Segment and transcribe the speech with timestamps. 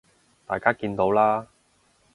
[0.47, 1.47] 大家見到啦